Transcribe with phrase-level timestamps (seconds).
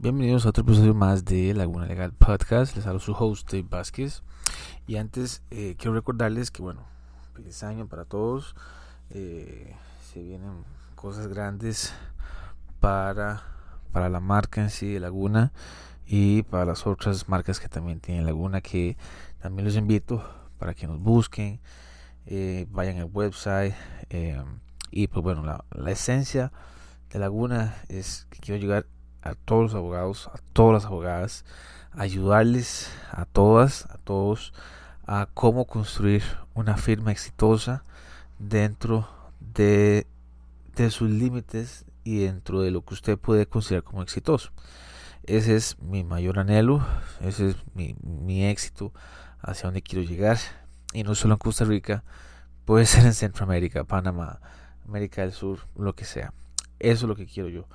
[0.00, 2.76] Bienvenidos a otro episodio más de Laguna Legal Podcast.
[2.76, 4.22] Les hablo su host Dave Vázquez.
[4.86, 6.84] Y antes eh, quiero recordarles que, bueno,
[7.34, 8.54] feliz año para todos.
[9.10, 9.74] Eh,
[10.12, 10.62] se vienen
[10.94, 11.92] cosas grandes
[12.78, 13.42] para,
[13.90, 15.50] para la marca en sí de Laguna
[16.06, 18.96] y para las otras marcas que también tienen Laguna que
[19.42, 20.22] también los invito
[20.60, 21.58] para que nos busquen,
[22.26, 23.74] eh, vayan al website
[24.92, 26.52] y pues bueno, la, la esencia
[27.10, 28.86] de Laguna es que quiero llegar
[29.22, 31.44] a todos los abogados, a todas las abogadas,
[31.92, 34.52] ayudarles a todas, a todos,
[35.06, 36.22] a cómo construir
[36.54, 37.84] una firma exitosa
[38.38, 39.08] dentro
[39.40, 40.06] de,
[40.76, 44.50] de sus límites y dentro de lo que usted puede considerar como exitoso.
[45.24, 46.86] Ese es mi mayor anhelo,
[47.20, 48.92] ese es mi, mi éxito
[49.42, 50.38] hacia donde quiero llegar.
[50.94, 52.02] Y no solo en Costa Rica,
[52.64, 54.40] puede ser en Centroamérica, Panamá,
[54.86, 56.32] América del Sur, lo que sea.
[56.78, 57.66] Eso es lo que quiero yo.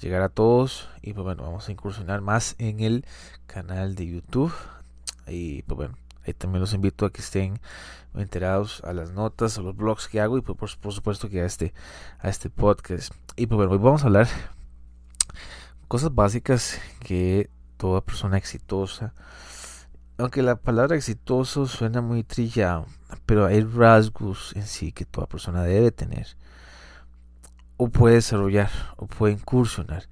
[0.00, 0.88] Llegar a todos.
[1.02, 3.04] Y pues bueno, vamos a incursionar más en el
[3.46, 4.52] canal de YouTube.
[5.26, 7.60] Y pues bueno, ahí también los invito a que estén
[8.14, 10.38] enterados a las notas, a los blogs que hago.
[10.38, 11.74] Y pues por, supuesto que a este,
[12.18, 13.12] a este podcast.
[13.36, 14.28] Y pues bueno, hoy vamos a hablar
[15.88, 19.12] cosas básicas que toda persona exitosa
[20.20, 22.86] aunque la palabra exitoso suena muy trillado,
[23.24, 26.36] pero hay rasgos en sí que toda persona debe tener
[27.80, 30.06] o puede desarrollar o puede incursionar.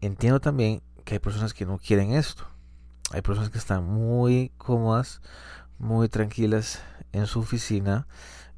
[0.00, 2.44] Entiendo también que hay personas que no quieren esto.
[3.12, 5.20] Hay personas que están muy cómodas,
[5.78, 6.80] muy tranquilas
[7.12, 8.06] en su oficina,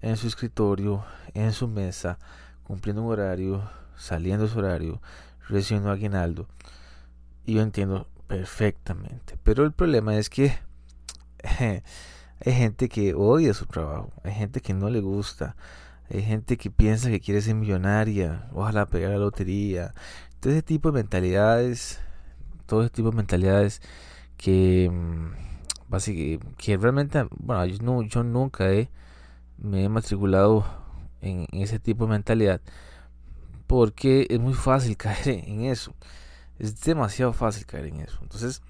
[0.02, 2.20] en su escritorio, en su mesa,
[2.62, 5.02] cumpliendo un horario, saliendo su horario,
[5.48, 6.46] recibiendo aguinaldo.
[7.44, 9.36] Y yo entiendo perfectamente.
[9.42, 10.56] Pero el problema es que
[12.44, 15.56] hay gente que odia su trabajo, hay gente que no le gusta,
[16.10, 19.92] hay gente que piensa que quiere ser millonaria, ojalá pegar la lotería.
[20.40, 22.00] Todo ese tipo de mentalidades,
[22.66, 23.82] todo ese tipo de mentalidades
[24.36, 25.48] que, mm,
[26.56, 28.66] que realmente, bueno, yo, no, yo nunca
[29.58, 30.64] me he matriculado
[31.20, 32.60] en, ese tipo de mentalidad
[33.66, 35.94] porque es muy fácil caer en eso.
[36.58, 38.18] Es demasiado fácil caer en eso.
[38.22, 38.62] Entonces,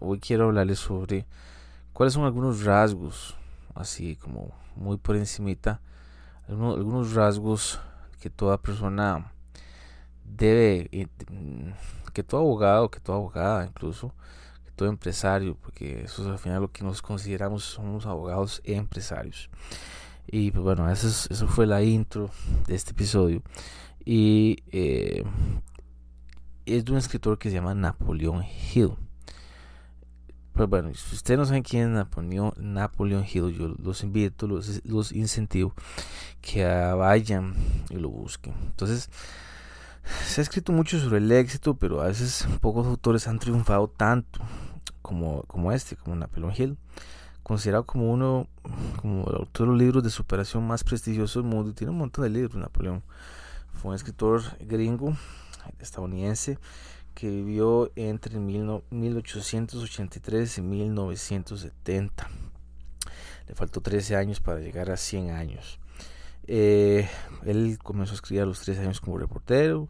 [0.00, 1.26] hoy quiero hablarles sobre
[1.92, 3.36] cuáles son algunos rasgos,
[3.74, 5.80] así como muy por encimita,
[6.48, 7.80] algunos, rasgos
[8.20, 9.32] que toda persona
[10.24, 11.08] debe, eh,
[12.12, 14.12] que todo abogado, que toda abogada incluso,
[14.64, 19.50] que todo empresario, porque eso es al final lo que nos consideramos somos abogados empresarios.
[20.26, 22.30] Y pues bueno, eso, eso fue la intro
[22.66, 23.42] de este episodio.
[24.04, 25.24] Y eh,
[26.64, 28.92] es de un escritor que se llama Napoleón Hill.
[30.56, 34.82] Pues bueno, si ustedes no saben quién es Napoleón, Napoleón Hill, yo los invito, los,
[34.86, 35.74] los incentivo
[36.40, 37.54] que vayan
[37.90, 38.54] y lo busquen.
[38.64, 39.10] Entonces,
[40.26, 44.40] se ha escrito mucho sobre el éxito, pero a veces pocos autores han triunfado tanto
[45.02, 46.78] como, como este, como Napoleón Hill,
[47.42, 48.48] considerado como uno,
[49.02, 51.74] como el autor de los libros de superación más prestigioso del mundo.
[51.74, 53.02] Tiene un montón de libros, Napoleón.
[53.74, 55.14] Fue un escritor gringo,
[55.80, 56.58] estadounidense,
[57.16, 62.30] que vivió entre 1883 y 1970.
[63.48, 65.80] Le faltó 13 años para llegar a 100 años.
[66.46, 67.08] Eh,
[67.46, 69.88] él comenzó a escribir a los 13 años como reportero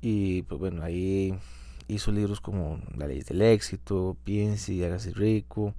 [0.00, 1.38] y pues bueno, ahí
[1.86, 5.76] hizo libros como La ley del éxito, Piense y hágase rico,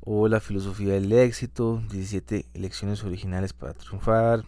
[0.00, 4.44] o La filosofía del éxito, 17 lecciones originales para triunfar.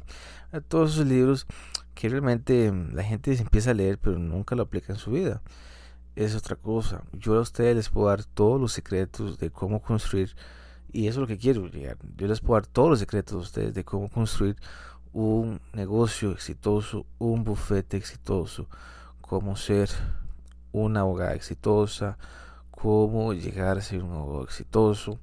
[0.67, 1.47] Todos esos libros
[1.95, 5.43] que realmente la gente empieza a leer pero nunca lo aplica en su vida.
[6.17, 7.03] Es otra cosa.
[7.13, 10.35] Yo a ustedes les puedo dar todos los secretos de cómo construir,
[10.93, 11.97] y eso es lo que quiero llegar.
[12.17, 14.57] Yo les puedo dar todos los secretos a ustedes de cómo construir
[15.13, 18.69] un negocio exitoso, un bufete exitoso,
[19.21, 19.89] cómo ser
[20.73, 22.19] una abogada exitosa,
[22.71, 25.19] cómo llegar a ser un abogado exitoso,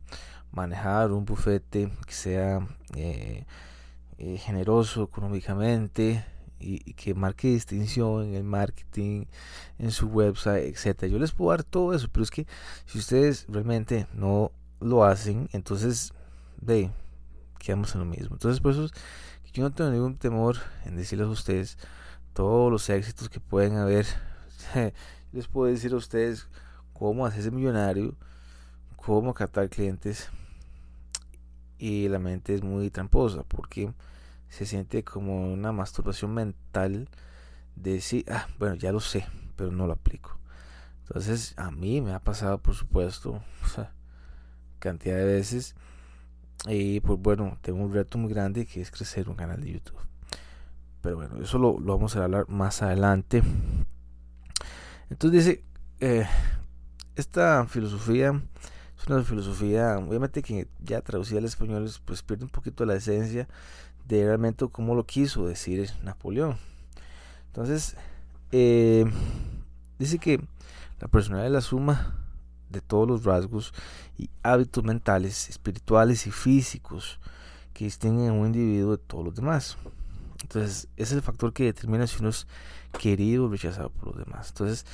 [0.52, 3.46] manejar un bufete que sea eh,
[4.18, 6.26] eh, generoso económicamente,
[6.60, 9.26] y, que marque distinción en el marketing,
[9.80, 11.12] en su website, etcétera.
[11.12, 12.48] Yo les puedo dar todo eso, pero es que
[12.86, 16.14] si ustedes realmente no lo hacen, entonces
[16.62, 16.92] ve,
[17.60, 18.36] quedamos en lo mismo.
[18.36, 18.90] Entonces, por eso
[19.54, 21.78] yo no tengo ningún temor en decirles a ustedes
[22.34, 24.06] todos los éxitos que pueden haber.
[25.32, 26.48] les puedo decir a ustedes
[26.94, 28.16] cómo hacerse millonario,
[28.96, 30.30] cómo captar clientes.
[31.80, 33.94] Y la mente es muy tramposa porque
[34.50, 37.10] se siente como una masturbación mental
[37.76, 40.38] de decir, ah, bueno, ya lo sé, pero no lo aplico.
[41.08, 43.42] Entonces, a mí me ha pasado, por supuesto,
[44.80, 45.76] cantidad de veces.
[46.68, 50.00] Y pues bueno, tengo un reto muy grande que es crecer un canal de YouTube.
[51.02, 53.44] Pero bueno, eso lo, lo vamos a hablar más adelante.
[55.10, 55.64] Entonces dice,
[56.00, 56.28] eh,
[57.16, 58.42] esta filosofía
[58.98, 63.48] es una filosofía, obviamente que ya traducida al español, pues pierde un poquito la esencia
[64.08, 66.58] de realmente cómo lo quiso decir Napoleón.
[67.48, 67.96] Entonces,
[68.52, 69.06] eh,
[70.00, 70.40] dice que
[71.00, 72.16] la personalidad es la suma
[72.70, 73.74] de todos los rasgos
[74.18, 77.20] y hábitos mentales, espirituales y físicos
[77.74, 79.78] que distinguen a un individuo de todos los demás.
[80.42, 82.48] Entonces, es el factor que determina si uno es
[83.00, 84.50] querido o rechazado por los demás.
[84.50, 84.86] Entonces,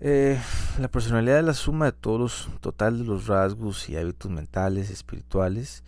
[0.00, 0.40] eh,
[0.78, 4.90] la personalidad es la suma de todos los total de los rasgos y hábitos mentales,
[4.90, 5.82] espirituales,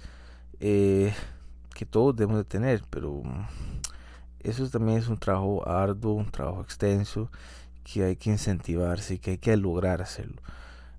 [0.59, 1.15] eh,
[1.75, 3.23] que todos debemos de tener, pero
[4.41, 7.31] eso también es un trabajo arduo, un trabajo extenso,
[7.85, 10.41] que hay que incentivarse y que hay que lograr hacerlo.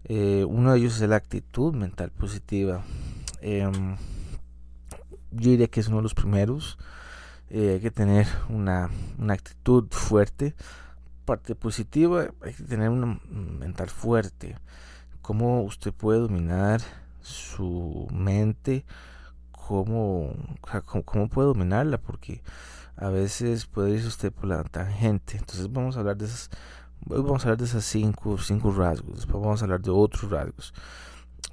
[0.05, 2.83] Eh, uno de ellos es la actitud mental positiva.
[3.41, 3.95] Em,
[5.31, 6.77] yo diría que es uno de los primeros.
[7.49, 10.55] Eh, hay que tener una, una, actitud fuerte.
[11.25, 14.57] Parte positiva, hay que tener una mental fuerte.
[15.21, 16.81] Cómo usted puede dominar
[17.21, 18.85] su mente,
[19.71, 20.33] cómo,
[21.05, 22.41] cómo, puede dominarla, porque
[22.97, 25.37] a veces puede irse usted por la tangente.
[25.37, 26.49] Entonces vamos a hablar de esas
[27.09, 30.29] Hoy vamos a hablar de esas cinco, cinco rasgos, después vamos a hablar de otros
[30.29, 30.73] rasgos.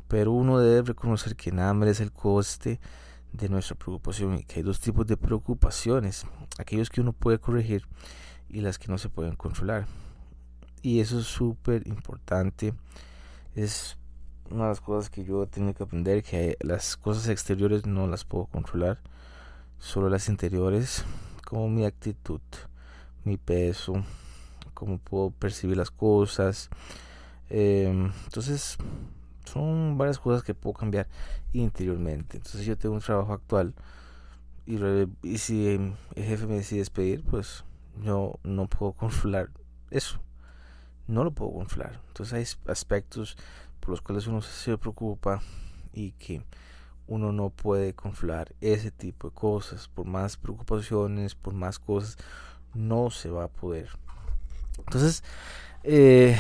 [0.07, 2.79] Pero uno debe reconocer que nada merece el coste
[3.33, 6.27] de nuestra preocupación y que hay dos tipos de preocupaciones,
[6.59, 7.87] aquellos que uno puede corregir
[8.49, 9.87] y las que no se pueden controlar.
[10.83, 12.75] Y eso es súper importante.
[13.55, 13.97] Es
[14.51, 18.25] una de las cosas que yo tengo que aprender, que las cosas exteriores no las
[18.25, 18.99] puedo controlar,
[19.79, 21.05] solo las interiores,
[21.45, 22.41] como mi actitud,
[23.25, 24.03] mi peso,
[24.75, 26.71] cómo puedo percibir las cosas.
[27.51, 28.79] Em, entonces,
[29.45, 31.09] son varias cosas que puedo cambiar
[31.53, 32.37] interiormente.
[32.37, 33.75] Entonces, yo tengo un trabajo actual
[34.67, 34.79] y,
[35.23, 37.65] y si el jefe me decide despedir, pues
[38.03, 39.51] yo no puedo controlar
[39.91, 40.21] eso.
[41.07, 42.01] No lo puedo controlar.
[42.09, 42.35] Entonces,
[42.67, 43.37] hay aspectos
[43.81, 45.41] por los cuales uno se preocupa
[45.93, 46.43] y que
[47.07, 49.89] uno no puede controlar ese tipo de cosas.
[49.89, 52.17] Por más preocupaciones, por más cosas,
[52.75, 53.89] no se va a poder.
[54.79, 55.25] Entonces,
[55.83, 56.39] eh,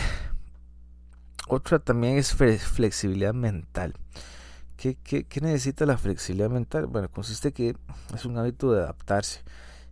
[1.48, 3.94] otra también es flexibilidad mental.
[4.76, 6.86] ¿Qué, ¿Qué, necesita la flexibilidad mental?
[6.86, 7.74] Bueno, consiste que
[8.14, 9.40] es un hábito de adaptarse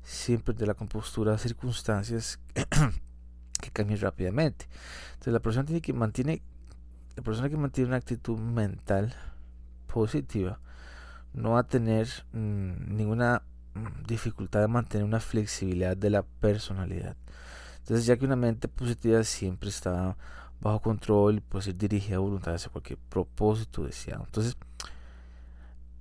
[0.04, 2.38] siempre de la compostura a circunstancias
[3.60, 4.68] que cambien rápidamente.
[5.14, 6.42] Entonces la persona tiene que mantiene
[7.16, 9.14] la persona que mantiene una actitud mental
[9.86, 10.60] positiva
[11.32, 13.42] no va a tener mm, ninguna
[13.74, 17.16] mm, dificultad de mantener una flexibilidad de la personalidad.
[17.78, 20.16] Entonces, ya que una mente positiva siempre está
[20.60, 24.24] bajo control puede ser dirigida a voluntad hacia cualquier propósito deseado.
[24.24, 24.56] Entonces,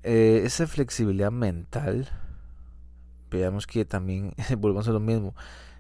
[0.03, 2.09] eh, esa flexibilidad mental,
[3.31, 5.33] veamos que también volvemos a lo mismo.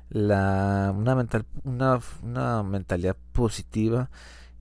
[0.09, 4.09] La, una, mental, una, una mentalidad positiva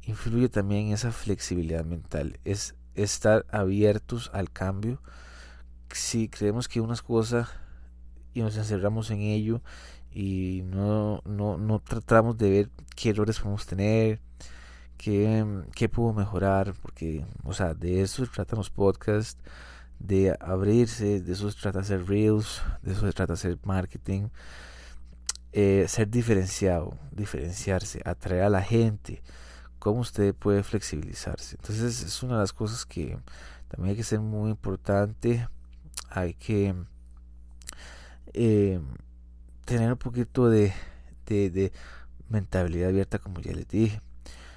[0.07, 2.39] influye también esa flexibilidad mental.
[2.45, 5.01] Es estar abiertos al cambio.
[5.91, 7.49] Si creemos que unas cosas
[8.33, 9.63] y nos encerramos en ello
[10.11, 14.21] y no, no, no tratamos de ver qué errores podemos tener,
[14.97, 19.41] qué, qué puedo mejorar, porque, o sea, de eso tratan los podcasts,
[19.99, 24.29] de abrirse, de eso se trata hacer reels, de eso se trata hacer marketing,
[25.53, 29.23] eh, ser diferenciado, diferenciarse, atraer a la gente,
[29.85, 31.57] cómo usted puede flexibilizarse.
[31.61, 33.19] Entonces es una de las cosas que
[33.69, 35.47] también hay que ser muy importante,
[36.09, 36.75] hay que...
[38.33, 38.81] Eh,
[39.67, 40.73] tener un poquito de,
[41.27, 41.71] de,
[42.31, 44.01] mentalidad abierta, como ya les dije.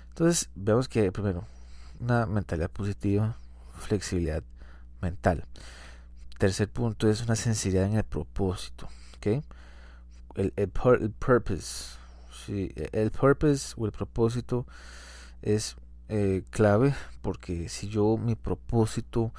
[0.10, 1.46] Entonces, vemos que primero,
[2.00, 3.36] una mentalidad positiva,
[3.78, 4.44] flexibilidad
[5.01, 5.44] mental.
[6.40, 8.88] Tercer punto es una sensibilidad en el propósito.
[9.18, 9.44] ¿okay?
[10.36, 11.98] El, el, purpose.
[12.46, 14.66] Sí, el purpose o el propósito
[15.41, 15.75] es
[16.10, 19.34] eh, clave porque si yo mi propósito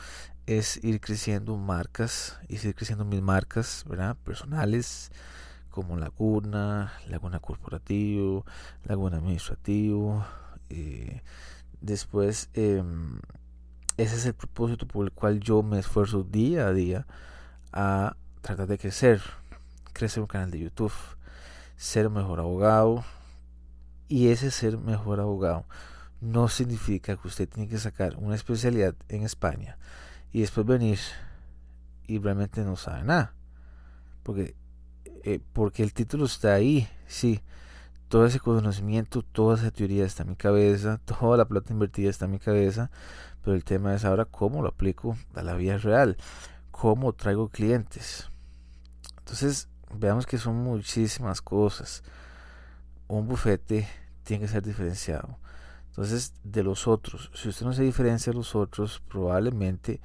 [0.46, 4.16] es ir creciendo marcas y ir creciendo mis marcas ¿verdad?
[4.24, 5.10] personales
[5.70, 8.44] como Laguna, Laguna Corporativo,
[8.84, 10.26] Laguna Administrativo.
[10.70, 11.22] Eh,
[11.80, 13.20] después, em,
[13.96, 17.06] ese es el propósito por el cual yo me esfuerzo día a día
[17.72, 19.22] a tratar de crecer,
[19.92, 20.92] crecer un canal de YouTube,
[21.76, 23.04] ser mejor abogado.
[24.08, 25.66] Y ese ser mejor abogado
[26.20, 29.78] no significa que usted tiene que sacar una especialidad en España
[30.32, 30.98] y después venir
[32.06, 33.34] y realmente no sabe nada.
[34.22, 34.56] Porque
[35.24, 37.42] eh, porque el título está ahí, sí.
[38.08, 42.24] Todo ese conocimiento, toda esa teoría está en mi cabeza, toda la plata invertida está
[42.24, 42.90] en mi cabeza,
[43.42, 46.16] pero el tema es ahora cómo lo aplico a la vida real,
[46.70, 48.30] cómo traigo clientes.
[49.18, 52.02] Entonces, veamos que son muchísimas cosas.
[53.08, 53.88] Un bufete
[54.22, 55.38] tiene que ser diferenciado.
[55.88, 60.00] Entonces, de los otros, si usted no se diferencia de los otros, probablemente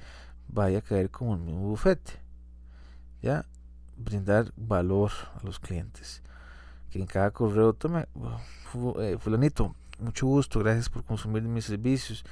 [0.48, 2.14] vaya a caer como el mismo bufete.
[3.22, 3.44] ¿Ya?
[3.96, 6.22] Brindar valor a los clientes.
[6.90, 8.06] Que en cada correo tome,
[8.98, 12.24] eh, fulanito, mucho gusto, gracias por consumir mis servicios.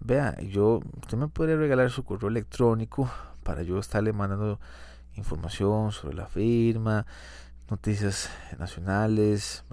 [0.00, 3.10] Vea, yo, usted me puede regalar su correo electrónico
[3.42, 4.58] para yo estarle mandando
[5.16, 7.06] información sobre la firma,
[7.70, 9.64] noticias nacionales.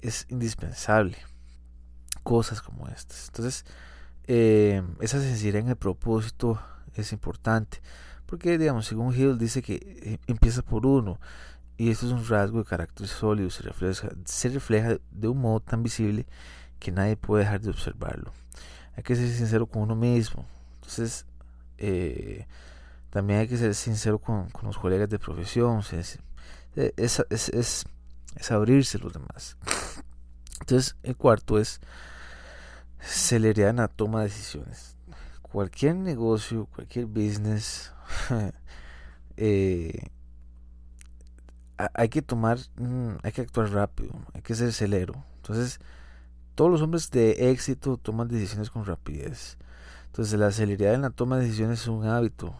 [0.00, 1.16] Es indispensable.
[2.22, 3.28] Cosas como estas.
[3.28, 3.64] Entonces,
[4.24, 6.60] eh, esa sensibilidad en el propósito
[6.94, 7.80] es importante.
[8.26, 11.18] Porque, digamos, según Hill dice que eh, empieza por uno.
[11.76, 13.50] Y esto es un rasgo de carácter sólido.
[13.50, 16.26] Se refleja, se refleja de un modo tan visible
[16.78, 18.32] que nadie puede dejar de observarlo.
[18.96, 20.44] Hay que ser sincero con uno mismo.
[20.74, 21.26] Entonces,
[21.78, 22.46] eh,
[23.10, 25.82] también hay que ser sincero con, los colegas de profesión.
[26.74, 27.84] Es, es, es,
[28.36, 29.56] es, abrirse los demás.
[30.60, 31.80] Entonces, el cuarto es
[33.00, 34.96] celeridad en la toma de decisiones.
[35.42, 37.92] Cualquier negocio, cualquier business,
[39.36, 40.10] eh,
[41.94, 45.24] hay que tomar, mm, hay que actuar rápido, hay que ser celero.
[45.36, 45.78] Entonces,
[46.54, 49.58] todos los hombres de éxito toman decisiones con rapidez.
[50.06, 52.54] Entonces, la celeridad en la toma de decisiones es un hábito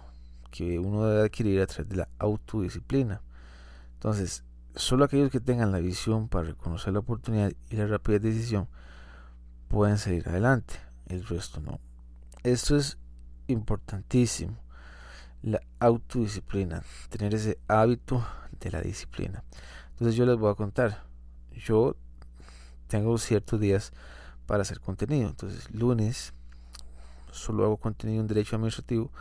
[0.50, 3.22] que uno debe adquirir a través de la autodisciplina.
[4.02, 4.42] Entonces,
[4.74, 8.66] solo aquellos que tengan la visión para reconocer la oportunidad y la rápida decisión
[9.68, 10.74] pueden seguir adelante,
[11.06, 11.78] el resto no.
[12.42, 12.98] Esto es
[13.46, 14.56] importantísimo,
[15.42, 18.26] la autodisciplina, tener ese hábito
[18.58, 19.44] de la disciplina.
[19.90, 21.04] Entonces yo les voy a contar,
[21.52, 21.94] yo
[22.88, 23.92] tengo ciertos días
[24.46, 26.34] para hacer contenido, entonces lunes
[27.30, 29.12] solo hago contenido en derecho administrativo,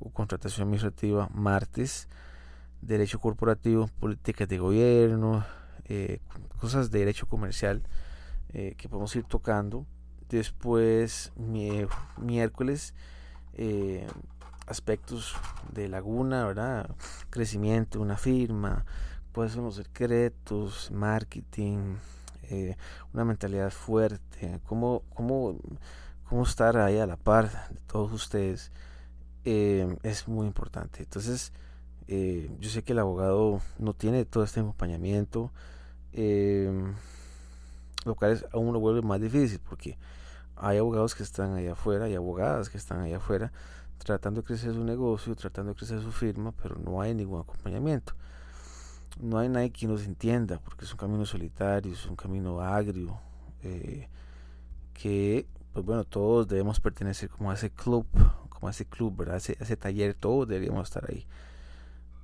[0.00, 2.08] o contratación administrativa, martes,
[2.82, 5.46] derecho corporativo, políticas de gobierno,
[5.84, 6.18] eh,
[6.60, 7.82] cosas de derecho comercial
[8.52, 9.86] eh, que podemos ir tocando.
[10.28, 11.32] Después,
[12.16, 12.94] miércoles,
[13.54, 14.06] eh,
[14.66, 15.34] aspectos
[15.72, 16.90] de laguna, ¿verdad?
[17.30, 18.84] Crecimiento, una firma,
[19.32, 21.96] pueden ser unos secretos, marketing,
[23.14, 25.58] una mentalidad fuerte, cómo, cómo,
[26.28, 28.70] cómo estar ahí a la par de todos ustedes
[29.44, 31.02] es muy importante.
[31.02, 31.52] Entonces,
[32.14, 35.50] eh, yo sé que el abogado no tiene todo este acompañamiento,
[36.12, 36.92] em,
[38.04, 39.96] lo cual es, aún lo vuelve más difícil porque
[40.56, 43.50] hay abogados que están allá afuera y abogadas que están allá afuera
[43.96, 48.12] tratando de crecer su negocio, tratando de crecer su firma, pero no hay ningún acompañamiento.
[49.18, 53.18] No hay nadie que nos entienda porque es un camino solitario, es un camino agrio,
[53.62, 54.06] eh,
[54.92, 58.06] que, pues bueno, todos debemos pertenecer como a ese club
[58.50, 59.36] como ese club, ¿verdad?
[59.38, 61.26] Ese, ese taller, todos deberíamos estar ahí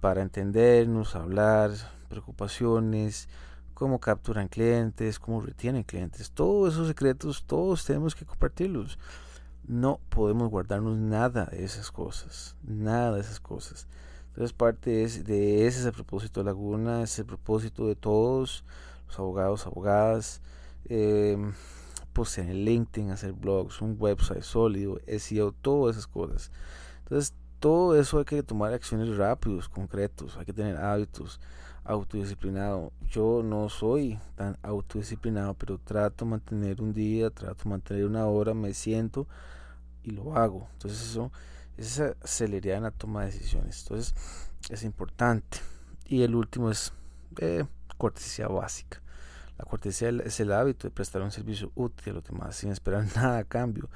[0.00, 1.70] para entendernos, hablar,
[2.08, 3.28] preocupaciones,
[3.74, 8.98] cómo capturan clientes, cómo retienen clientes, todos esos secretos, todos tenemos que compartirlos.
[9.66, 13.86] No podemos guardarnos nada de esas cosas, nada de esas cosas.
[14.28, 18.64] Entonces parte es, de ese es el propósito de Laguna, es el propósito de todos
[19.06, 20.40] los abogados, abogadas.
[20.86, 21.36] Eh,
[22.36, 26.50] en el LinkedIn, hacer blogs, un website sólido, SEO, todas esas cosas.
[27.04, 31.40] Entonces, todo eso hay que tomar acciones rápidos, concretos, hay que tener hábitos,
[31.84, 32.92] autodisciplinado.
[33.10, 38.26] Yo no soy tan autodisciplinado, pero trato de mantener un día, trato de mantener una
[38.26, 39.26] hora, me siento
[40.02, 40.68] y lo hago.
[40.74, 41.32] Entonces, eso,
[41.76, 43.82] esa celeridad en la toma de decisiones.
[43.82, 44.14] Entonces,
[44.70, 45.58] es importante.
[46.06, 46.92] Y el último es
[47.38, 47.64] eh,
[47.96, 49.00] cortesía básica.
[49.58, 53.04] La cortesía es el hábito de prestar un servicio útil a los demás sin esperar
[53.16, 53.88] nada a cambio.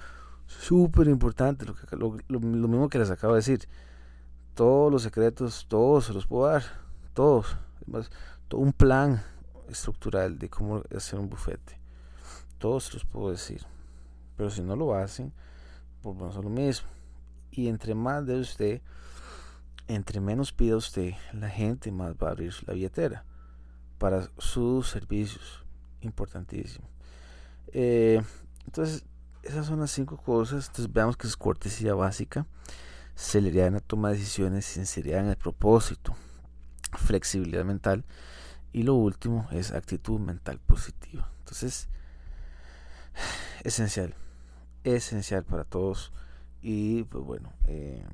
[0.61, 3.69] Súper importante, lo, lo, mismo que les acabo de decir.
[4.55, 6.63] Todos los secretos, todos se los puedo dar,
[7.15, 7.57] todos.
[8.49, 9.23] todo un plan
[9.69, 11.81] estructural de cómo hacer un bufete.
[12.59, 13.63] Todos se los puedo decir.
[14.37, 15.33] Pero si no lo hacen,
[16.03, 16.89] pues vamos a lo mismo.
[17.51, 18.83] Y entre más de usted,
[19.89, 23.25] entre menos pida usted, la gente más va a abrir la billetera
[23.99, 25.65] para sus servicios.
[26.01, 26.89] Importantísimo.
[27.73, 28.23] Eh,
[28.67, 29.05] entonces,
[29.43, 30.69] esas son las cinco cosas.
[30.69, 32.47] Entonces, veamos que es cortesía básica,
[33.15, 36.15] celeridad en la toma de decisiones, sinceridad en el propósito,
[36.93, 38.05] flexibilidad mental.
[38.73, 41.31] Y lo último es actitud mental positiva.
[41.41, 41.89] Entonces,
[43.65, 44.15] esencial,
[44.85, 46.13] esencial para todos.
[46.63, 48.05] Y pues bueno, eh,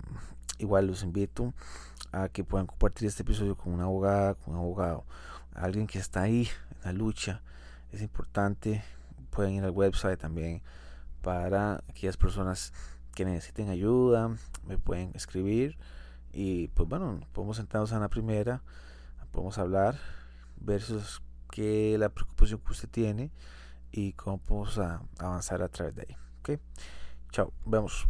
[0.58, 1.52] igual los invito
[2.12, 5.04] a que puedan compartir este episodio con una abogada, con un abogado
[5.54, 7.42] alguien que está ahí en la lucha.
[7.92, 8.82] Es importante.
[9.30, 10.62] Pueden ir al website también
[11.22, 12.72] para aquellas personas
[13.14, 14.30] que necesiten ayuda.
[14.66, 15.78] Me pueden escribir.
[16.32, 18.62] Y pues bueno, podemos sentarnos en la primera.
[19.32, 19.98] Podemos hablar.
[20.60, 23.30] Ver sus qué la preocupación que usted tiene
[23.90, 24.78] y cómo podemos
[25.18, 26.16] avanzar a través de ahí.
[26.40, 26.60] ¿ok?
[27.30, 28.08] Chao, vemos.